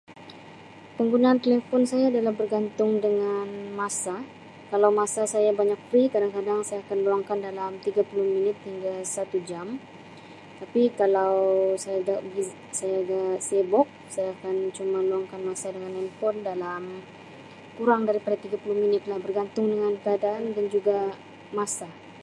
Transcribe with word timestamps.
"Penggunaan 0.97 1.39
telefon 1.45 1.83
saya 1.91 2.05
adalah 2.13 2.33
bergantung 2.39 2.91
dengan 3.05 3.47
masa 3.79 4.15
kalau 4.71 4.89
masa 5.01 5.21
saya 5.33 5.51
banyak 5.59 5.79
""free"" 5.89 6.05
kadang-kadang 6.13 6.59
saya 6.65 6.79
akan 6.85 6.97
meluangkan 6.99 7.39
dalam 7.47 7.71
tiga 7.85 8.01
puluh 8.09 8.25
minit 8.35 8.55
hingga 8.67 8.93
satu 9.15 9.37
jam 9.49 9.67
tapi 10.61 10.81
kalau 10.99 11.33
saya 11.83 11.97
ada 12.03 12.15
bz 12.31 12.49
saya 12.79 12.95
ada 13.05 13.21
sibuk 13.47 13.87
saya 14.15 14.29
akan 14.35 14.55
cuma 14.77 14.99
meluangkan 15.05 15.41
masa 15.49 15.67
dengan 15.75 15.93
""handphone"" 15.97 16.39
dalam 16.51 16.83
kurang 17.77 18.01
daripada 18.09 18.35
tiga 18.43 18.57
puluh 18.63 18.77
minit 18.83 19.03
lah 19.09 19.19
bergantung 19.25 19.65
dengan 19.73 19.93
keadaan 20.03 20.43
dan 20.57 20.65
juga 20.75 20.97
masa." 21.59 21.89